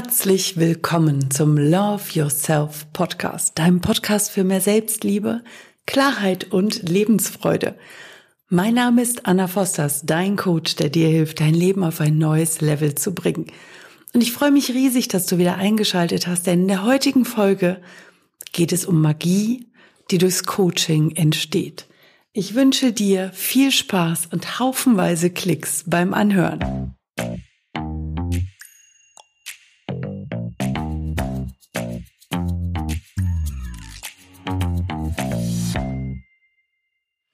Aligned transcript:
Herzlich 0.00 0.56
willkommen 0.56 1.28
zum 1.32 1.58
Love 1.58 2.04
Yourself 2.12 2.86
Podcast, 2.92 3.58
deinem 3.58 3.80
Podcast 3.80 4.30
für 4.30 4.44
mehr 4.44 4.60
Selbstliebe, 4.60 5.42
Klarheit 5.86 6.52
und 6.52 6.88
Lebensfreude. 6.88 7.74
Mein 8.48 8.74
Name 8.74 9.02
ist 9.02 9.26
Anna 9.26 9.48
Fosters, 9.48 10.02
dein 10.02 10.36
Coach, 10.36 10.76
der 10.76 10.88
dir 10.88 11.08
hilft, 11.08 11.40
dein 11.40 11.52
Leben 11.52 11.82
auf 11.82 12.00
ein 12.00 12.16
neues 12.16 12.60
Level 12.60 12.94
zu 12.94 13.12
bringen. 13.12 13.46
Und 14.14 14.20
ich 14.20 14.30
freue 14.30 14.52
mich 14.52 14.70
riesig, 14.70 15.08
dass 15.08 15.26
du 15.26 15.36
wieder 15.36 15.56
eingeschaltet 15.56 16.28
hast, 16.28 16.46
denn 16.46 16.60
in 16.60 16.68
der 16.68 16.84
heutigen 16.84 17.24
Folge 17.24 17.82
geht 18.52 18.72
es 18.72 18.86
um 18.86 19.02
Magie, 19.02 19.66
die 20.12 20.18
durchs 20.18 20.44
Coaching 20.44 21.16
entsteht. 21.16 21.88
Ich 22.32 22.54
wünsche 22.54 22.92
dir 22.92 23.32
viel 23.34 23.72
Spaß 23.72 24.26
und 24.30 24.60
haufenweise 24.60 25.30
Klicks 25.30 25.82
beim 25.88 26.14
Anhören. 26.14 26.94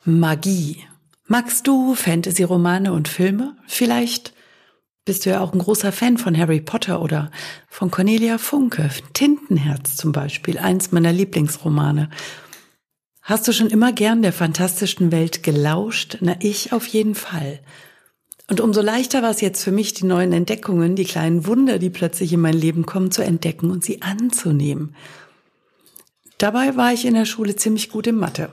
Magie. 0.06 0.84
Magst 1.26 1.66
du 1.66 1.94
Fantasy-Romane 1.94 2.92
und 2.92 3.08
Filme? 3.08 3.56
Vielleicht 3.66 4.34
bist 5.06 5.24
du 5.24 5.30
ja 5.30 5.40
auch 5.40 5.54
ein 5.54 5.60
großer 5.60 5.92
Fan 5.92 6.18
von 6.18 6.36
Harry 6.36 6.60
Potter 6.60 7.00
oder 7.00 7.30
von 7.70 7.90
Cornelia 7.90 8.36
Funke. 8.36 8.90
Tintenherz 9.14 9.96
zum 9.96 10.12
Beispiel, 10.12 10.58
eins 10.58 10.92
meiner 10.92 11.10
Lieblingsromane. 11.10 12.10
Hast 13.22 13.48
du 13.48 13.52
schon 13.52 13.70
immer 13.70 13.94
gern 13.94 14.20
der 14.20 14.34
fantastischen 14.34 15.10
Welt 15.10 15.42
gelauscht? 15.42 16.18
Na, 16.20 16.36
ich 16.40 16.74
auf 16.74 16.86
jeden 16.86 17.14
Fall. 17.14 17.60
Und 18.50 18.60
umso 18.60 18.82
leichter 18.82 19.22
war 19.22 19.30
es 19.30 19.40
jetzt 19.40 19.64
für 19.64 19.72
mich, 19.72 19.94
die 19.94 20.04
neuen 20.04 20.34
Entdeckungen, 20.34 20.96
die 20.96 21.06
kleinen 21.06 21.46
Wunder, 21.46 21.78
die 21.78 21.88
plötzlich 21.88 22.30
in 22.34 22.40
mein 22.40 22.52
Leben 22.52 22.84
kommen, 22.84 23.10
zu 23.10 23.22
entdecken 23.22 23.70
und 23.70 23.82
sie 23.82 24.02
anzunehmen. 24.02 24.94
Dabei 26.36 26.76
war 26.76 26.92
ich 26.92 27.06
in 27.06 27.14
der 27.14 27.24
Schule 27.24 27.56
ziemlich 27.56 27.88
gut 27.88 28.06
in 28.06 28.16
Mathe. 28.16 28.50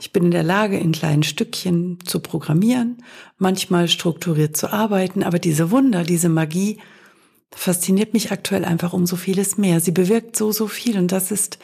Ich 0.00 0.12
bin 0.12 0.26
in 0.26 0.30
der 0.30 0.42
Lage, 0.42 0.78
in 0.78 0.92
kleinen 0.92 1.22
Stückchen 1.22 1.98
zu 2.04 2.20
programmieren, 2.20 3.02
manchmal 3.36 3.88
strukturiert 3.88 4.56
zu 4.56 4.72
arbeiten, 4.72 5.22
aber 5.22 5.38
diese 5.38 5.70
Wunder, 5.70 6.04
diese 6.04 6.28
Magie 6.28 6.78
fasziniert 7.52 8.12
mich 8.12 8.30
aktuell 8.30 8.64
einfach 8.64 8.92
um 8.92 9.06
so 9.06 9.16
vieles 9.16 9.58
mehr. 9.58 9.80
Sie 9.80 9.90
bewirkt 9.90 10.36
so, 10.36 10.52
so 10.52 10.68
viel 10.68 10.98
und 10.98 11.12
das 11.12 11.30
ist... 11.30 11.58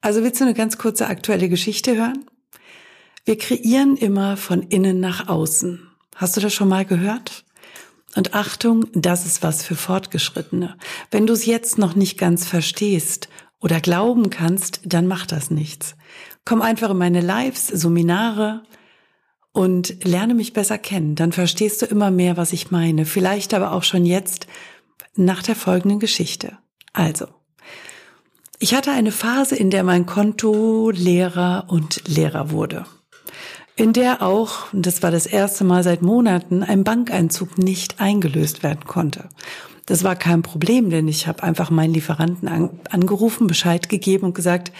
Also 0.00 0.22
willst 0.22 0.40
du 0.40 0.44
eine 0.44 0.54
ganz 0.54 0.78
kurze 0.78 1.06
aktuelle 1.06 1.48
Geschichte 1.48 1.96
hören? 1.96 2.24
Wir 3.24 3.38
kreieren 3.38 3.96
immer 3.96 4.36
von 4.36 4.62
innen 4.62 5.00
nach 5.00 5.28
außen. 5.28 5.88
Hast 6.16 6.36
du 6.36 6.40
das 6.40 6.52
schon 6.52 6.68
mal 6.68 6.84
gehört? 6.84 7.44
Und 8.14 8.34
Achtung, 8.34 8.86
das 8.92 9.26
ist 9.26 9.42
was 9.42 9.64
für 9.64 9.74
Fortgeschrittene. 9.74 10.76
Wenn 11.10 11.26
du 11.26 11.32
es 11.32 11.46
jetzt 11.46 11.78
noch 11.78 11.94
nicht 11.94 12.18
ganz 12.18 12.46
verstehst 12.46 13.28
oder 13.62 13.80
glauben 13.80 14.28
kannst, 14.28 14.80
dann 14.84 15.06
macht 15.06 15.32
das 15.32 15.50
nichts. 15.50 15.96
Komm 16.44 16.60
einfach 16.60 16.90
in 16.90 16.98
meine 16.98 17.20
Lives, 17.20 17.68
Seminare 17.68 18.62
und 19.52 20.04
lerne 20.04 20.34
mich 20.34 20.52
besser 20.52 20.78
kennen. 20.78 21.14
Dann 21.14 21.32
verstehst 21.32 21.80
du 21.80 21.86
immer 21.86 22.10
mehr, 22.10 22.36
was 22.36 22.52
ich 22.52 22.70
meine. 22.70 23.06
Vielleicht 23.06 23.54
aber 23.54 23.72
auch 23.72 23.84
schon 23.84 24.04
jetzt 24.04 24.46
nach 25.14 25.42
der 25.42 25.54
folgenden 25.54 26.00
Geschichte. 26.00 26.58
Also, 26.92 27.26
ich 28.58 28.74
hatte 28.74 28.92
eine 28.92 29.12
Phase, 29.12 29.56
in 29.56 29.70
der 29.70 29.84
mein 29.84 30.06
Konto 30.06 30.90
leerer 30.90 31.66
und 31.68 32.02
leerer 32.08 32.50
wurde. 32.50 32.84
In 33.76 33.92
der 33.92 34.22
auch, 34.22 34.72
und 34.72 34.86
das 34.86 35.02
war 35.02 35.10
das 35.10 35.26
erste 35.26 35.64
Mal 35.64 35.82
seit 35.82 36.02
Monaten, 36.02 36.62
ein 36.62 36.84
Bankeinzug 36.84 37.56
nicht 37.58 38.00
eingelöst 38.00 38.62
werden 38.62 38.84
konnte. 38.84 39.28
Das 39.86 40.04
war 40.04 40.14
kein 40.14 40.42
Problem, 40.42 40.90
denn 40.90 41.08
ich 41.08 41.26
habe 41.26 41.42
einfach 41.42 41.70
meinen 41.70 41.94
Lieferanten 41.94 42.48
angerufen, 42.90 43.46
Bescheid 43.46 43.88
gegeben 43.88 44.26
und 44.26 44.34
gesagt, 44.34 44.72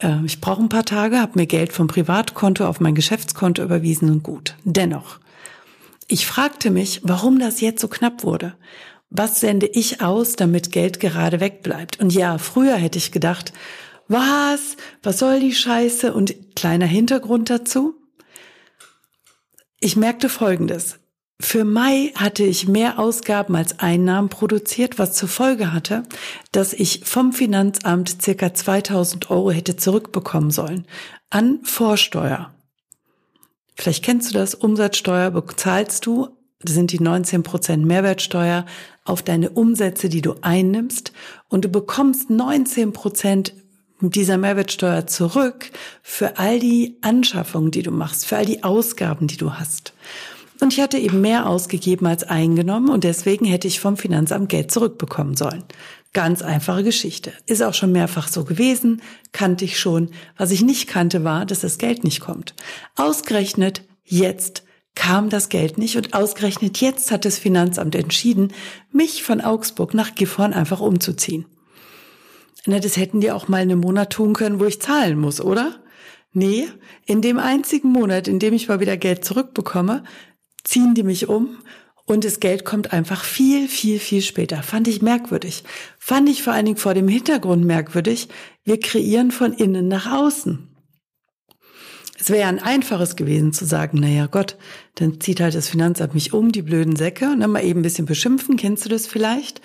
äh, 0.00 0.24
ich 0.24 0.40
brauche 0.40 0.62
ein 0.62 0.68
paar 0.68 0.84
Tage, 0.84 1.18
habe 1.18 1.32
mir 1.38 1.46
Geld 1.46 1.72
vom 1.72 1.88
Privatkonto 1.88 2.66
auf 2.66 2.78
mein 2.78 2.94
Geschäftskonto 2.94 3.62
überwiesen 3.62 4.10
und 4.10 4.22
gut. 4.22 4.54
Dennoch, 4.64 5.18
ich 6.08 6.26
fragte 6.26 6.70
mich, 6.70 7.00
warum 7.02 7.38
das 7.40 7.60
jetzt 7.60 7.80
so 7.80 7.88
knapp 7.88 8.22
wurde. 8.22 8.54
Was 9.10 9.40
sende 9.40 9.66
ich 9.66 10.02
aus, 10.02 10.36
damit 10.36 10.72
Geld 10.72 11.00
gerade 11.00 11.40
wegbleibt? 11.40 12.00
Und 12.00 12.12
ja, 12.12 12.38
früher 12.38 12.76
hätte 12.76 12.98
ich 12.98 13.12
gedacht, 13.12 13.52
was? 14.08 14.76
Was 15.02 15.18
soll 15.18 15.40
die 15.40 15.54
Scheiße? 15.54 16.12
Und 16.12 16.54
kleiner 16.54 16.86
Hintergrund 16.86 17.50
dazu. 17.50 17.94
Ich 19.80 19.96
merkte 19.96 20.28
Folgendes. 20.28 20.98
Für 21.38 21.64
Mai 21.64 22.12
hatte 22.14 22.44
ich 22.44 22.66
mehr 22.66 22.98
Ausgaben 22.98 23.54
als 23.56 23.78
Einnahmen 23.78 24.30
produziert, 24.30 24.98
was 24.98 25.12
zur 25.12 25.28
Folge 25.28 25.70
hatte, 25.74 26.04
dass 26.50 26.72
ich 26.72 27.02
vom 27.04 27.34
Finanzamt 27.34 28.22
circa 28.22 28.54
2000 28.54 29.30
Euro 29.30 29.50
hätte 29.50 29.76
zurückbekommen 29.76 30.50
sollen 30.50 30.86
an 31.28 31.60
Vorsteuer. 31.62 32.54
Vielleicht 33.74 34.02
kennst 34.02 34.30
du 34.30 34.38
das, 34.38 34.54
Umsatzsteuer 34.54 35.30
bezahlst 35.30 36.06
du, 36.06 36.28
das 36.60 36.74
sind 36.74 36.92
die 36.92 37.00
19 37.00 37.42
Prozent 37.42 37.84
Mehrwertsteuer 37.84 38.64
auf 39.04 39.22
deine 39.22 39.50
Umsätze, 39.50 40.08
die 40.08 40.22
du 40.22 40.36
einnimmst 40.40 41.12
und 41.50 41.66
du 41.66 41.68
bekommst 41.68 42.30
19 42.30 42.94
Prozent 42.94 43.52
dieser 44.00 44.36
Mehrwertsteuer 44.36 45.06
zurück 45.06 45.70
für 46.02 46.38
all 46.38 46.58
die 46.60 46.96
Anschaffungen, 47.00 47.70
die 47.70 47.82
du 47.82 47.90
machst, 47.90 48.26
für 48.26 48.36
all 48.36 48.46
die 48.46 48.62
Ausgaben, 48.62 49.26
die 49.26 49.36
du 49.36 49.54
hast. 49.54 49.92
Und 50.60 50.72
ich 50.72 50.80
hatte 50.80 50.98
eben 50.98 51.20
mehr 51.20 51.46
ausgegeben 51.46 52.06
als 52.06 52.24
eingenommen 52.24 52.88
und 52.88 53.04
deswegen 53.04 53.44
hätte 53.44 53.68
ich 53.68 53.80
vom 53.80 53.96
Finanzamt 53.96 54.48
Geld 54.48 54.70
zurückbekommen 54.70 55.36
sollen. 55.36 55.64
Ganz 56.12 56.40
einfache 56.40 56.82
Geschichte. 56.82 57.32
Ist 57.44 57.62
auch 57.62 57.74
schon 57.74 57.92
mehrfach 57.92 58.28
so 58.28 58.44
gewesen, 58.44 59.02
kannte 59.32 59.66
ich 59.66 59.78
schon. 59.78 60.10
Was 60.38 60.50
ich 60.50 60.62
nicht 60.62 60.88
kannte 60.88 61.24
war, 61.24 61.44
dass 61.44 61.60
das 61.60 61.76
Geld 61.76 62.04
nicht 62.04 62.20
kommt. 62.20 62.54
Ausgerechnet 62.94 63.82
jetzt 64.04 64.62
kam 64.94 65.28
das 65.28 65.50
Geld 65.50 65.76
nicht 65.76 65.96
und 65.96 66.14
ausgerechnet 66.14 66.80
jetzt 66.80 67.10
hat 67.10 67.26
das 67.26 67.38
Finanzamt 67.38 67.94
entschieden, 67.94 68.54
mich 68.90 69.22
von 69.24 69.42
Augsburg 69.42 69.92
nach 69.92 70.14
Gifhorn 70.14 70.54
einfach 70.54 70.80
umzuziehen. 70.80 71.44
Na, 72.66 72.80
das 72.80 72.96
hätten 72.96 73.20
die 73.20 73.30
auch 73.30 73.48
mal 73.48 73.62
einen 73.62 73.78
Monat 73.78 74.12
tun 74.12 74.34
können, 74.34 74.60
wo 74.60 74.64
ich 74.64 74.80
zahlen 74.80 75.18
muss, 75.18 75.40
oder? 75.40 75.76
Nee, 76.32 76.68
in 77.06 77.22
dem 77.22 77.38
einzigen 77.38 77.90
Monat, 77.90 78.28
in 78.28 78.38
dem 78.38 78.52
ich 78.52 78.68
mal 78.68 78.80
wieder 78.80 78.96
Geld 78.96 79.24
zurückbekomme, 79.24 80.04
ziehen 80.64 80.94
die 80.94 81.04
mich 81.04 81.28
um 81.28 81.58
und 82.04 82.24
das 82.24 82.40
Geld 82.40 82.64
kommt 82.64 82.92
einfach 82.92 83.24
viel, 83.24 83.68
viel, 83.68 83.98
viel 83.98 84.20
später. 84.20 84.62
Fand 84.62 84.88
ich 84.88 85.00
merkwürdig. 85.00 85.64
Fand 85.98 86.28
ich 86.28 86.42
vor 86.42 86.52
allen 86.52 86.66
Dingen 86.66 86.76
vor 86.76 86.94
dem 86.94 87.08
Hintergrund 87.08 87.64
merkwürdig. 87.64 88.28
Wir 88.64 88.78
kreieren 88.78 89.30
von 89.30 89.52
innen 89.52 89.88
nach 89.88 90.12
außen. 90.12 90.68
Es 92.18 92.30
wäre 92.30 92.48
ein 92.48 92.62
einfaches 92.62 93.16
gewesen 93.16 93.52
zu 93.52 93.64
sagen, 93.64 94.00
naja 94.00 94.26
Gott, 94.26 94.56
dann 94.94 95.20
zieht 95.20 95.40
halt 95.40 95.54
das 95.54 95.68
Finanzamt 95.68 96.14
mich 96.14 96.32
um, 96.32 96.50
die 96.50 96.62
blöden 96.62 96.96
Säcke, 96.96 97.30
und 97.30 97.40
dann 97.40 97.50
mal 97.50 97.64
eben 97.64 97.80
ein 97.80 97.82
bisschen 97.82 98.06
beschimpfen, 98.06 98.56
kennst 98.56 98.84
du 98.84 98.88
das 98.88 99.06
vielleicht? 99.06 99.60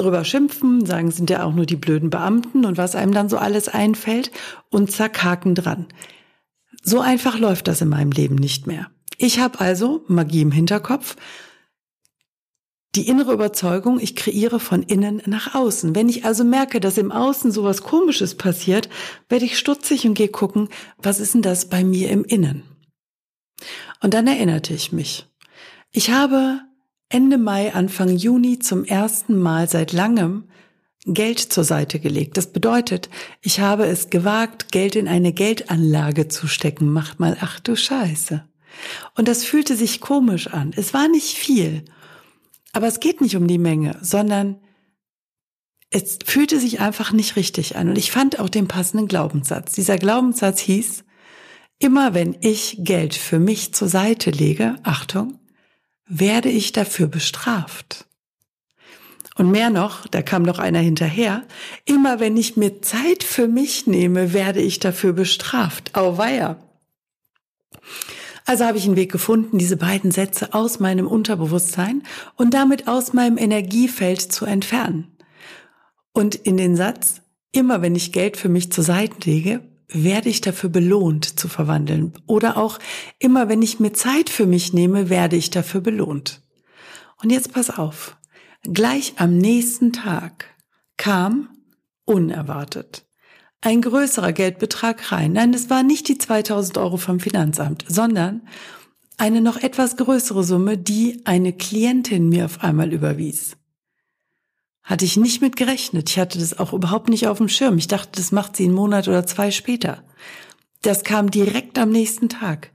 Drüber 0.00 0.24
schimpfen, 0.24 0.86
sagen, 0.86 1.10
sind 1.10 1.30
ja 1.30 1.44
auch 1.44 1.54
nur 1.54 1.66
die 1.66 1.76
blöden 1.76 2.10
Beamten 2.10 2.64
und 2.64 2.78
was 2.78 2.94
einem 2.94 3.12
dann 3.12 3.28
so 3.28 3.36
alles 3.36 3.68
einfällt 3.68 4.30
und 4.70 4.90
zack, 4.90 5.22
Haken 5.22 5.54
dran. 5.54 5.86
So 6.82 7.00
einfach 7.00 7.38
läuft 7.38 7.68
das 7.68 7.80
in 7.80 7.88
meinem 7.88 8.10
Leben 8.10 8.36
nicht 8.36 8.66
mehr. 8.66 8.90
Ich 9.18 9.38
habe 9.38 9.60
also 9.60 10.04
Magie 10.08 10.40
im 10.40 10.52
Hinterkopf, 10.52 11.16
die 12.94 13.06
innere 13.06 13.32
Überzeugung, 13.32 14.00
ich 14.00 14.16
kreiere 14.16 14.58
von 14.58 14.82
innen 14.82 15.22
nach 15.26 15.54
außen. 15.54 15.94
Wenn 15.94 16.08
ich 16.08 16.24
also 16.24 16.42
merke, 16.42 16.80
dass 16.80 16.98
im 16.98 17.12
Außen 17.12 17.52
sowas 17.52 17.82
Komisches 17.82 18.34
passiert, 18.34 18.88
werde 19.28 19.44
ich 19.44 19.58
stutzig 19.58 20.06
und 20.06 20.14
gehe 20.14 20.28
gucken, 20.28 20.68
was 20.98 21.20
ist 21.20 21.34
denn 21.34 21.42
das 21.42 21.68
bei 21.68 21.84
mir 21.84 22.10
im 22.10 22.24
Innen? 22.24 22.64
Und 24.02 24.14
dann 24.14 24.26
erinnerte 24.26 24.74
ich 24.74 24.90
mich. 24.90 25.28
Ich 25.92 26.10
habe 26.10 26.62
Ende 27.12 27.38
Mai, 27.38 27.74
Anfang 27.74 28.16
Juni 28.16 28.60
zum 28.60 28.84
ersten 28.84 29.36
Mal 29.36 29.68
seit 29.68 29.92
langem 29.92 30.44
Geld 31.04 31.40
zur 31.40 31.64
Seite 31.64 31.98
gelegt. 31.98 32.36
Das 32.36 32.52
bedeutet, 32.52 33.10
ich 33.42 33.58
habe 33.58 33.86
es 33.86 34.10
gewagt, 34.10 34.70
Geld 34.70 34.94
in 34.94 35.08
eine 35.08 35.32
Geldanlage 35.32 36.28
zu 36.28 36.46
stecken. 36.46 36.92
Macht 36.92 37.18
mal, 37.18 37.36
ach 37.40 37.58
du 37.58 37.74
Scheiße. 37.74 38.44
Und 39.16 39.26
das 39.26 39.44
fühlte 39.44 39.74
sich 39.74 40.00
komisch 40.00 40.46
an. 40.46 40.72
Es 40.76 40.94
war 40.94 41.08
nicht 41.08 41.36
viel. 41.36 41.84
Aber 42.72 42.86
es 42.86 43.00
geht 43.00 43.20
nicht 43.20 43.34
um 43.34 43.48
die 43.48 43.58
Menge, 43.58 43.98
sondern 44.00 44.60
es 45.90 46.20
fühlte 46.24 46.60
sich 46.60 46.78
einfach 46.78 47.10
nicht 47.10 47.34
richtig 47.34 47.74
an. 47.74 47.88
Und 47.88 47.98
ich 47.98 48.12
fand 48.12 48.38
auch 48.38 48.48
den 48.48 48.68
passenden 48.68 49.08
Glaubenssatz. 49.08 49.72
Dieser 49.72 49.98
Glaubenssatz 49.98 50.60
hieß, 50.60 51.02
immer 51.80 52.14
wenn 52.14 52.36
ich 52.40 52.76
Geld 52.78 53.16
für 53.16 53.40
mich 53.40 53.74
zur 53.74 53.88
Seite 53.88 54.30
lege, 54.30 54.76
Achtung, 54.84 55.39
werde 56.10 56.50
ich 56.50 56.72
dafür 56.72 57.06
bestraft. 57.06 58.04
Und 59.36 59.50
mehr 59.50 59.70
noch, 59.70 60.06
da 60.08 60.20
kam 60.20 60.42
noch 60.42 60.58
einer 60.58 60.80
hinterher, 60.80 61.44
immer 61.86 62.20
wenn 62.20 62.36
ich 62.36 62.56
mir 62.56 62.82
Zeit 62.82 63.22
für 63.22 63.48
mich 63.48 63.86
nehme, 63.86 64.34
werde 64.34 64.60
ich 64.60 64.80
dafür 64.80 65.12
bestraft. 65.14 65.94
Auweia. 65.94 66.58
Also 68.44 68.64
habe 68.64 68.76
ich 68.76 68.84
einen 68.84 68.96
Weg 68.96 69.12
gefunden, 69.12 69.58
diese 69.58 69.76
beiden 69.76 70.10
Sätze 70.10 70.52
aus 70.52 70.80
meinem 70.80 71.06
Unterbewusstsein 71.06 72.02
und 72.36 72.52
damit 72.52 72.88
aus 72.88 73.12
meinem 73.12 73.38
Energiefeld 73.38 74.20
zu 74.20 74.44
entfernen. 74.44 75.16
Und 76.12 76.34
in 76.34 76.56
den 76.56 76.74
Satz, 76.74 77.22
immer 77.52 77.82
wenn 77.82 77.94
ich 77.94 78.12
Geld 78.12 78.36
für 78.36 78.48
mich 78.48 78.72
zur 78.72 78.82
Seite 78.82 79.30
lege, 79.30 79.60
werde 79.92 80.28
ich 80.28 80.40
dafür 80.40 80.70
belohnt 80.70 81.38
zu 81.38 81.48
verwandeln. 81.48 82.12
Oder 82.26 82.56
auch 82.56 82.78
immer 83.18 83.48
wenn 83.48 83.62
ich 83.62 83.80
mir 83.80 83.92
Zeit 83.92 84.30
für 84.30 84.46
mich 84.46 84.72
nehme, 84.72 85.10
werde 85.10 85.36
ich 85.36 85.50
dafür 85.50 85.80
belohnt. 85.80 86.42
Und 87.22 87.30
jetzt 87.30 87.52
pass 87.52 87.70
auf. 87.70 88.16
Gleich 88.62 89.14
am 89.16 89.36
nächsten 89.36 89.92
Tag 89.92 90.46
kam 90.96 91.48
unerwartet 92.04 93.06
ein 93.60 93.82
größerer 93.82 94.32
Geldbetrag 94.32 95.12
rein. 95.12 95.32
Nein, 95.32 95.52
es 95.54 95.70
war 95.70 95.82
nicht 95.82 96.08
die 96.08 96.18
2000 96.18 96.78
Euro 96.78 96.96
vom 96.96 97.20
Finanzamt, 97.20 97.84
sondern 97.88 98.42
eine 99.18 99.40
noch 99.40 99.58
etwas 99.58 99.96
größere 99.96 100.44
Summe, 100.44 100.78
die 100.78 101.20
eine 101.24 101.52
Klientin 101.52 102.28
mir 102.28 102.46
auf 102.46 102.62
einmal 102.62 102.92
überwies. 102.92 103.56
Hatte 104.90 105.04
ich 105.04 105.16
nicht 105.16 105.40
mit 105.40 105.54
gerechnet. 105.54 106.10
Ich 106.10 106.18
hatte 106.18 106.40
das 106.40 106.58
auch 106.58 106.72
überhaupt 106.72 107.10
nicht 107.10 107.28
auf 107.28 107.38
dem 107.38 107.48
Schirm. 107.48 107.78
Ich 107.78 107.86
dachte, 107.86 108.10
das 108.16 108.32
macht 108.32 108.56
sie 108.56 108.64
einen 108.64 108.74
Monat 108.74 109.06
oder 109.06 109.24
zwei 109.24 109.52
später. 109.52 110.02
Das 110.82 111.04
kam 111.04 111.30
direkt 111.30 111.78
am 111.78 111.90
nächsten 111.90 112.28
Tag. 112.28 112.72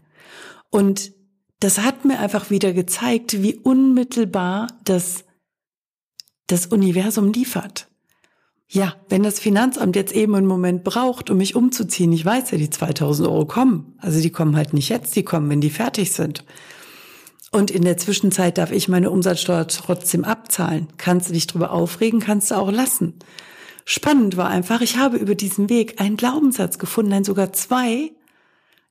Und 0.70 1.12
das 1.60 1.80
hat 1.80 2.06
mir 2.06 2.18
einfach 2.20 2.50
wieder 2.50 2.72
gezeigt, 2.72 3.44
wie 3.44 3.56
unmittelbar 3.56 4.68
das, 4.86 5.26
das 6.48 6.68
Universum 6.68 7.34
liefert. 7.34 7.90
Ja, 8.70 8.96
wenn 9.10 9.24
das 9.24 9.42
Finanzamt 9.42 9.98
jetzt 9.98 10.16
eben 10.16 10.36
einen 10.36 10.48
Moment 10.48 10.86
braucht, 10.86 11.30
um 11.30 11.36
mich 11.36 11.54
umzuziehen, 11.54 12.14
ich 12.14 12.24
weiß 12.24 12.52
ja, 12.52 12.58
die 12.58 12.70
2000 12.70 13.28
Euro 13.28 13.46
kommen. 13.46 13.98
Also 13.98 14.22
die 14.22 14.32
kommen 14.32 14.56
halt 14.56 14.74
nicht 14.74 14.88
jetzt, 14.88 15.18
die 15.18 15.24
kommen, 15.24 15.50
wenn 15.50 15.60
die 15.60 15.70
fertig 15.70 16.14
sind. 16.14 16.46
Und 17.56 17.72
in 17.72 17.84
der 17.84 17.96
Zwischenzeit 17.96 18.58
darf 18.58 18.74
ich 18.74 18.90
meine 18.90 19.10
Umsatzsteuer 19.10 19.66
trotzdem 19.70 20.26
abzahlen. 20.26 20.90
Kannst 20.98 21.30
du 21.30 21.34
dich 21.34 21.48
drüber 21.48 21.72
aufregen, 21.72 22.20
kannst 22.20 22.52
du 22.52 22.56
auch 22.56 22.70
lassen. 22.70 23.14
Spannend 23.86 24.36
war 24.36 24.50
einfach, 24.50 24.82
ich 24.82 24.98
habe 24.98 25.16
über 25.16 25.36
diesen 25.36 25.70
Weg 25.70 26.02
einen 26.02 26.18
Glaubenssatz 26.18 26.80
gefunden, 26.80 27.12
nein 27.12 27.24
sogar 27.24 27.54
zwei. 27.54 28.12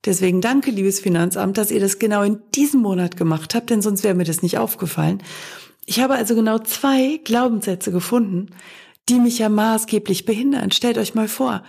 Deswegen 0.06 0.40
danke, 0.40 0.70
liebes 0.70 0.98
Finanzamt, 0.98 1.58
dass 1.58 1.70
ihr 1.70 1.78
das 1.78 1.98
genau 1.98 2.22
in 2.22 2.38
diesem 2.54 2.80
Monat 2.80 3.18
gemacht 3.18 3.54
habt, 3.54 3.68
denn 3.68 3.82
sonst 3.82 4.02
wäre 4.02 4.14
mir 4.14 4.24
das 4.24 4.40
nicht 4.40 4.56
aufgefallen. 4.56 5.22
Ich 5.84 6.00
habe 6.00 6.14
also 6.14 6.34
genau 6.34 6.58
zwei 6.58 7.20
Glaubenssätze 7.22 7.92
gefunden, 7.92 8.46
die 9.10 9.20
mich 9.20 9.38
ja 9.38 9.50
maßgeblich 9.50 10.24
behindern. 10.24 10.70
Stellt 10.70 10.96
euch 10.96 11.14
mal 11.14 11.28
vor, 11.28 11.64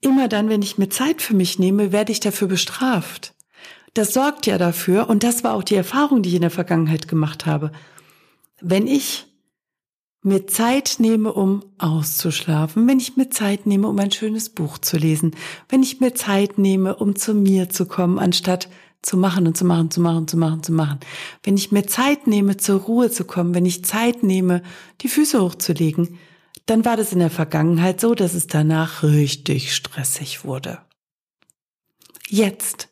immer 0.00 0.28
dann, 0.28 0.48
wenn 0.48 0.62
ich 0.62 0.78
mir 0.78 0.88
Zeit 0.88 1.20
für 1.20 1.34
mich 1.34 1.58
nehme, 1.58 1.92
werde 1.92 2.10
ich 2.10 2.20
dafür 2.20 2.48
bestraft. 2.48 3.33
Das 3.94 4.12
sorgt 4.12 4.46
ja 4.46 4.58
dafür, 4.58 5.08
und 5.08 5.22
das 5.22 5.44
war 5.44 5.54
auch 5.54 5.62
die 5.62 5.76
Erfahrung, 5.76 6.22
die 6.22 6.30
ich 6.30 6.34
in 6.34 6.40
der 6.40 6.50
Vergangenheit 6.50 7.06
gemacht 7.06 7.46
habe. 7.46 7.70
Wenn 8.60 8.88
ich 8.88 9.26
mir 10.22 10.46
Zeit 10.46 10.96
nehme, 10.98 11.32
um 11.32 11.62
auszuschlafen, 11.78 12.88
wenn 12.88 12.98
ich 12.98 13.16
mir 13.16 13.30
Zeit 13.30 13.66
nehme, 13.66 13.88
um 13.88 13.98
ein 13.98 14.10
schönes 14.10 14.48
Buch 14.48 14.78
zu 14.78 14.96
lesen, 14.96 15.36
wenn 15.68 15.82
ich 15.82 16.00
mir 16.00 16.14
Zeit 16.14 16.58
nehme, 16.58 16.96
um 16.96 17.14
zu 17.14 17.34
mir 17.34 17.68
zu 17.68 17.86
kommen, 17.86 18.18
anstatt 18.18 18.68
zu 19.02 19.18
machen 19.18 19.46
und 19.46 19.56
zu 19.56 19.66
machen, 19.66 19.90
zu 19.90 20.00
machen, 20.00 20.26
zu 20.26 20.38
machen, 20.38 20.62
zu 20.62 20.72
machen. 20.72 20.98
Wenn 21.42 21.56
ich 21.56 21.72
mir 21.72 21.86
Zeit 21.86 22.26
nehme, 22.26 22.56
zur 22.56 22.80
Ruhe 22.80 23.10
zu 23.10 23.24
kommen, 23.24 23.54
wenn 23.54 23.66
ich 23.66 23.84
Zeit 23.84 24.22
nehme, 24.22 24.62
die 25.02 25.08
Füße 25.08 25.40
hochzulegen, 25.40 26.18
dann 26.66 26.86
war 26.86 26.96
das 26.96 27.12
in 27.12 27.18
der 27.18 27.30
Vergangenheit 27.30 28.00
so, 28.00 28.14
dass 28.14 28.32
es 28.32 28.46
danach 28.46 29.02
richtig 29.02 29.74
stressig 29.74 30.44
wurde. 30.44 30.78
Jetzt 32.28 32.88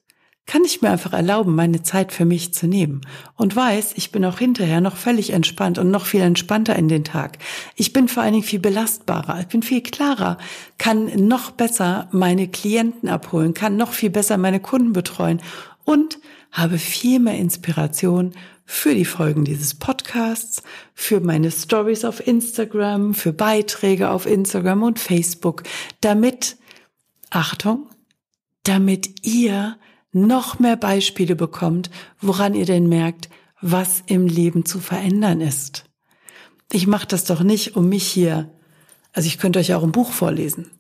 kann 0.46 0.64
ich 0.64 0.82
mir 0.82 0.90
einfach 0.90 1.12
erlauben, 1.12 1.54
meine 1.54 1.82
Zeit 1.82 2.12
für 2.12 2.24
mich 2.24 2.52
zu 2.52 2.66
nehmen 2.66 3.02
und 3.36 3.54
weiß, 3.54 3.92
ich 3.96 4.10
bin 4.10 4.24
auch 4.24 4.38
hinterher 4.38 4.80
noch 4.80 4.96
völlig 4.96 5.30
entspannt 5.30 5.78
und 5.78 5.90
noch 5.90 6.04
viel 6.04 6.20
entspannter 6.20 6.74
in 6.76 6.88
den 6.88 7.04
Tag. 7.04 7.38
Ich 7.76 7.92
bin 7.92 8.08
vor 8.08 8.22
allen 8.22 8.32
Dingen 8.32 8.44
viel 8.44 8.58
belastbarer, 8.58 9.40
ich 9.40 9.46
bin 9.46 9.62
viel 9.62 9.82
klarer, 9.82 10.38
kann 10.78 11.26
noch 11.28 11.52
besser 11.52 12.08
meine 12.10 12.48
Klienten 12.48 13.08
abholen, 13.08 13.54
kann 13.54 13.76
noch 13.76 13.92
viel 13.92 14.10
besser 14.10 14.36
meine 14.36 14.60
Kunden 14.60 14.92
betreuen 14.92 15.40
und 15.84 16.18
habe 16.50 16.78
viel 16.78 17.20
mehr 17.20 17.38
Inspiration 17.38 18.32
für 18.64 18.94
die 18.94 19.04
Folgen 19.04 19.44
dieses 19.44 19.74
Podcasts, 19.74 20.62
für 20.94 21.20
meine 21.20 21.50
Stories 21.50 22.04
auf 22.04 22.26
Instagram, 22.26 23.14
für 23.14 23.32
Beiträge 23.32 24.10
auf 24.10 24.26
Instagram 24.26 24.82
und 24.82 24.98
Facebook, 24.98 25.62
damit, 26.00 26.56
Achtung, 27.30 27.88
damit 28.64 29.26
ihr 29.26 29.76
noch 30.12 30.58
mehr 30.58 30.76
Beispiele 30.76 31.34
bekommt, 31.34 31.90
woran 32.20 32.54
ihr 32.54 32.66
denn 32.66 32.88
merkt, 32.88 33.28
was 33.60 34.02
im 34.06 34.26
Leben 34.26 34.64
zu 34.64 34.78
verändern 34.78 35.40
ist. 35.40 35.84
Ich 36.70 36.86
mache 36.86 37.06
das 37.06 37.24
doch 37.24 37.42
nicht, 37.42 37.76
um 37.76 37.88
mich 37.88 38.06
hier, 38.06 38.50
also 39.12 39.26
ich 39.26 39.38
könnte 39.38 39.58
euch 39.58 39.74
auch 39.74 39.82
ein 39.82 39.92
Buch 39.92 40.10
vorlesen. 40.10 40.70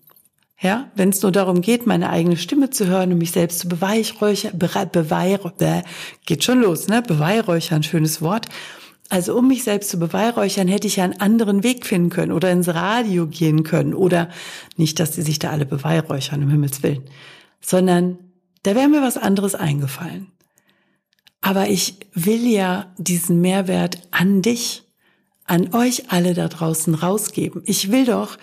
Ja, 0.60 0.90
wenn 0.94 1.08
es 1.08 1.20
nur 1.22 1.32
darum 1.32 1.60
geht, 1.60 1.86
meine 1.86 2.08
eigene 2.08 2.36
Stimme 2.36 2.70
zu 2.70 2.86
hören 2.86 3.12
und 3.12 3.18
mich 3.18 3.32
selbst 3.32 3.58
zu 3.58 3.68
beweihräuchern, 3.68 4.58
beweihräuchern, 4.58 5.82
geht 6.24 6.44
schon 6.44 6.60
los, 6.60 6.86
ne? 6.86 7.02
Beweihräuchern, 7.02 7.82
schönes 7.82 8.22
Wort. 8.22 8.46
Also 9.08 9.36
um 9.36 9.48
mich 9.48 9.64
selbst 9.64 9.90
zu 9.90 9.98
beweihräuchern, 9.98 10.68
hätte 10.68 10.86
ich 10.86 10.96
ja 10.96 11.04
einen 11.04 11.20
anderen 11.20 11.64
Weg 11.64 11.84
finden 11.84 12.10
können 12.10 12.32
oder 12.32 12.50
ins 12.52 12.68
Radio 12.68 13.26
gehen 13.26 13.64
können 13.64 13.92
oder 13.92 14.30
nicht, 14.76 15.00
dass 15.00 15.10
die 15.10 15.22
sich 15.22 15.40
da 15.40 15.50
alle 15.50 15.66
beweihräuchern, 15.66 16.44
um 16.44 16.48
Himmels 16.48 16.82
Willen, 16.84 17.02
sondern 17.60 18.18
da 18.62 18.74
wäre 18.74 18.88
mir 18.88 19.02
was 19.02 19.16
anderes 19.16 19.54
eingefallen. 19.54 20.28
Aber 21.40 21.68
ich 21.68 21.96
will 22.14 22.46
ja 22.46 22.92
diesen 22.98 23.40
Mehrwert 23.40 23.98
an 24.12 24.42
dich, 24.42 24.84
an 25.44 25.74
euch 25.74 26.12
alle 26.12 26.34
da 26.34 26.48
draußen 26.48 26.94
rausgeben. 26.94 27.62
Ich 27.66 27.90
will 27.90 28.04
doch, 28.04 28.38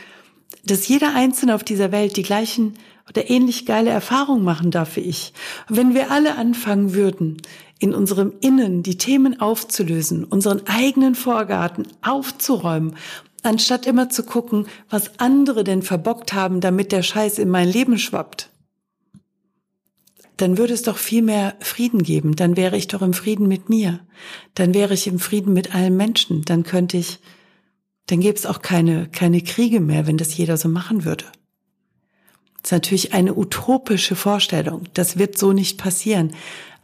dass 0.66 0.88
jeder 0.88 1.16
Einzelne 1.16 1.56
auf 1.56 1.64
dieser 1.64 1.92
Welt 1.92 2.18
die 2.18 2.24
gleichen 2.24 2.74
oder 3.08 3.30
ähnlich 3.30 3.66
geile 3.66 3.90
Erfahrungen 3.90 4.44
machen 4.44 4.70
darf 4.70 4.96
wie 4.98 5.02
ich. 5.02 5.34
Und 5.70 5.78
wenn 5.78 5.94
wir 5.94 6.12
alle 6.12 6.36
anfangen 6.36 6.94
würden, 6.94 7.38
in 7.80 7.96
unserem 7.96 8.34
Innen 8.42 8.84
die 8.84 8.98
Themen 8.98 9.40
aufzulösen, 9.40 10.26
unseren 10.26 10.68
eigenen 10.68 11.16
Vorgarten 11.16 11.88
aufzuräumen, 12.02 12.96
anstatt 13.42 13.86
immer 13.88 14.10
zu 14.10 14.24
gucken, 14.24 14.68
was 14.90 15.20
andere 15.20 15.64
denn 15.64 15.82
verbockt 15.82 16.34
haben, 16.34 16.60
damit 16.60 16.92
der 16.92 17.04
Scheiß 17.04 17.40
in 17.40 17.50
mein 17.50 17.70
Leben 17.70 17.98
schwappt, 17.98 18.49
dann 20.42 20.58
würde 20.58 20.74
es 20.74 20.84
doch 20.84 20.98
viel 20.98 21.22
mehr 21.22 21.56
Frieden 21.60 22.04
geben. 22.04 22.36
Dann 22.36 22.58
wäre 22.58 22.78
ich 22.78 22.88
doch 22.88 23.02
im 23.02 23.14
Frieden 23.14 23.48
mit 23.48 23.70
mir. 23.70 24.00
Dann 24.56 24.74
wäre 24.74 24.94
ich 24.94 25.08
im 25.08 25.20
Frieden 25.20 25.54
mit 25.54 25.76
allen 25.76 25.98
Menschen. 25.98 26.44
Dann 26.44 26.64
könnte 26.64 26.98
ich 26.98 27.20
dann 28.10 28.22
gäbe 28.22 28.36
es 28.36 28.48
auch 28.48 28.64
keine, 28.64 29.08
keine 29.08 29.42
Kriege 29.42 29.80
mehr, 29.80 30.08
wenn 30.08 30.18
das 30.18 30.36
jeder 30.36 30.58
so 30.58 30.68
machen 30.68 31.06
würde. 31.06 31.26
Das 32.62 32.70
ist 32.70 32.72
natürlich 32.72 33.14
eine 33.14 33.36
utopische 33.36 34.16
Vorstellung. 34.16 34.86
Das 34.96 35.20
wird 35.20 35.38
so 35.38 35.54
nicht 35.54 35.78
passieren. 35.78 36.34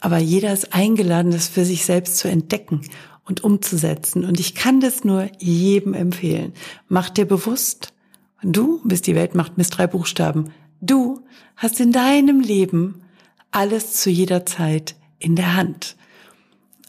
Aber 0.01 0.19
jeder 0.19 0.53
ist 0.53 0.73
eingeladen, 0.73 1.31
das 1.31 1.47
für 1.47 1.65
sich 1.65 1.83
selbst 1.83 2.17
zu 2.17 2.27
entdecken 2.27 2.81
und 3.25 3.43
umzusetzen. 3.43 4.23
Und 4.23 4.39
ich 4.39 4.53
kann 4.53 4.81
das 4.81 5.03
nur 5.03 5.29
jedem 5.39 5.95
empfehlen. 5.95 6.53
Mach 6.89 7.09
dir 7.09 7.25
bewusst, 7.25 7.93
du 8.43 8.81
bist 8.83 9.07
die 9.07 9.15
Weltmacht 9.15 9.57
mit 9.57 9.67
drei 9.75 9.87
Buchstaben. 9.87 10.51
Du 10.79 11.25
hast 11.55 11.79
in 11.79 11.91
deinem 11.91 12.39
Leben 12.39 13.01
alles 13.55 13.93
zu 13.93 14.09
jeder 14.09 14.45
Zeit 14.45 14.95
in 15.17 15.35
der 15.35 15.55
Hand. 15.55 15.95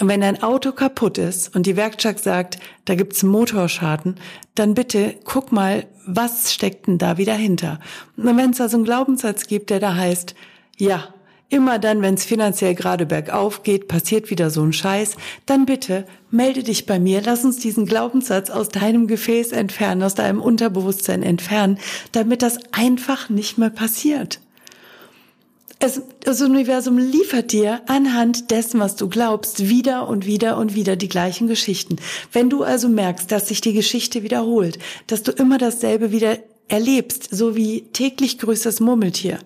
Und 0.00 0.08
wenn 0.08 0.20
dein 0.20 0.42
Auto 0.42 0.72
kaputt 0.72 1.16
ist 1.16 1.54
und 1.54 1.64
die 1.64 1.76
Werkstatt 1.76 2.18
sagt, 2.18 2.58
da 2.84 2.96
gibt's 2.96 3.22
Motorschaden, 3.22 4.16
dann 4.54 4.74
bitte 4.74 5.14
guck 5.24 5.52
mal, 5.52 5.86
was 6.06 6.52
steckt 6.52 6.86
denn 6.86 6.98
da 6.98 7.16
wieder 7.16 7.34
hinter? 7.34 7.80
Und 8.16 8.36
wenn 8.36 8.50
es 8.50 8.58
da 8.58 8.68
so 8.68 8.76
einen 8.76 8.84
Glaubenssatz 8.84 9.46
gibt, 9.46 9.70
der 9.70 9.80
da 9.80 9.94
heißt, 9.94 10.34
ja, 10.76 11.14
immer 11.48 11.78
dann, 11.78 12.02
wenn 12.02 12.14
es 12.14 12.24
finanziell 12.24 12.74
gerade 12.74 13.06
bergauf 13.06 13.62
geht, 13.62 13.86
passiert 13.86 14.30
wieder 14.30 14.50
so 14.50 14.62
ein 14.62 14.72
Scheiß, 14.72 15.16
dann 15.46 15.64
bitte 15.64 16.04
melde 16.30 16.64
dich 16.64 16.84
bei 16.84 16.98
mir, 16.98 17.22
lass 17.24 17.44
uns 17.44 17.58
diesen 17.58 17.86
Glaubenssatz 17.86 18.50
aus 18.50 18.68
deinem 18.68 19.06
Gefäß 19.06 19.52
entfernen, 19.52 20.02
aus 20.02 20.16
deinem 20.16 20.42
Unterbewusstsein 20.42 21.22
entfernen, 21.22 21.78
damit 22.10 22.42
das 22.42 22.58
einfach 22.72 23.30
nicht 23.30 23.56
mehr 23.56 23.70
passiert 23.70 24.40
es, 25.78 26.00
das 26.20 26.40
Universum 26.40 26.98
liefert 26.98 27.52
dir 27.52 27.82
anhand 27.86 28.50
dessen, 28.50 28.80
was 28.80 28.96
du 28.96 29.08
glaubst, 29.08 29.68
wieder 29.68 30.08
und 30.08 30.26
wieder 30.26 30.56
und 30.56 30.74
wieder 30.74 30.96
die 30.96 31.08
gleichen 31.08 31.48
Geschichten. 31.48 31.96
Wenn 32.32 32.48
du 32.48 32.62
also 32.62 32.88
merkst, 32.88 33.30
dass 33.30 33.48
sich 33.48 33.60
die 33.60 33.74
Geschichte 33.74 34.22
wiederholt, 34.22 34.78
dass 35.06 35.22
du 35.22 35.32
immer 35.32 35.58
dasselbe 35.58 36.12
wieder 36.12 36.38
erlebst, 36.68 37.28
so 37.30 37.56
wie 37.56 37.82
täglich 37.92 38.38
grüßt 38.38 38.64
das 38.64 38.80
Murmeltier, 38.80 39.38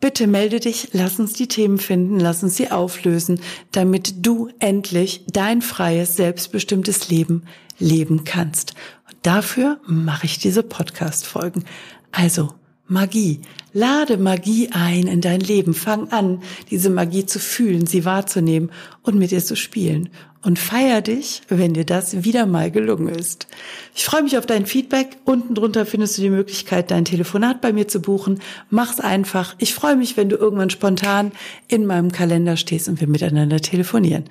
bitte 0.00 0.26
melde 0.26 0.60
dich, 0.60 0.88
lass 0.92 1.20
uns 1.20 1.34
die 1.34 1.48
Themen 1.48 1.78
finden, 1.78 2.18
lass 2.18 2.42
uns 2.42 2.56
sie 2.56 2.70
auflösen, 2.70 3.40
damit 3.70 4.26
du 4.26 4.50
endlich 4.58 5.24
dein 5.32 5.62
freies, 5.62 6.16
selbstbestimmtes 6.16 7.08
Leben 7.08 7.44
leben 7.78 8.24
kannst. 8.24 8.74
Und 9.06 9.16
dafür 9.22 9.80
mache 9.86 10.26
ich 10.26 10.38
diese 10.38 10.62
Podcast-Folgen. 10.62 11.64
Also, 12.12 12.54
Magie. 12.86 13.40
Lade 13.72 14.18
Magie 14.18 14.68
ein 14.72 15.06
in 15.06 15.20
dein 15.20 15.40
Leben. 15.40 15.74
Fang 15.74 16.08
an, 16.08 16.42
diese 16.70 16.90
Magie 16.90 17.24
zu 17.24 17.38
fühlen, 17.38 17.86
sie 17.86 18.04
wahrzunehmen 18.04 18.70
und 19.02 19.18
mit 19.18 19.32
ihr 19.32 19.44
zu 19.44 19.56
spielen. 19.56 20.10
Und 20.42 20.58
feier 20.58 21.00
dich, 21.00 21.40
wenn 21.48 21.72
dir 21.72 21.86
das 21.86 22.22
wieder 22.22 22.44
mal 22.44 22.70
gelungen 22.70 23.08
ist. 23.08 23.46
Ich 23.94 24.04
freue 24.04 24.22
mich 24.22 24.36
auf 24.36 24.44
dein 24.44 24.66
Feedback. 24.66 25.16
Unten 25.24 25.54
drunter 25.54 25.86
findest 25.86 26.18
du 26.18 26.22
die 26.22 26.28
Möglichkeit, 26.28 26.90
dein 26.90 27.06
Telefonat 27.06 27.62
bei 27.62 27.72
mir 27.72 27.88
zu 27.88 28.02
buchen. 28.02 28.40
Mach's 28.68 29.00
einfach. 29.00 29.54
Ich 29.58 29.72
freue 29.72 29.96
mich, 29.96 30.18
wenn 30.18 30.28
du 30.28 30.36
irgendwann 30.36 30.68
spontan 30.68 31.32
in 31.66 31.86
meinem 31.86 32.12
Kalender 32.12 32.58
stehst 32.58 32.88
und 32.90 33.00
wir 33.00 33.08
miteinander 33.08 33.60
telefonieren. 33.60 34.24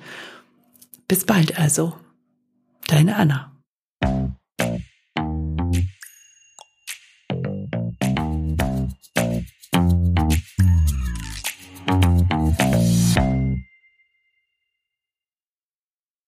Bis 1.08 1.24
bald 1.24 1.58
also. 1.58 1.94
Deine 2.86 3.16
Anna. 3.16 3.53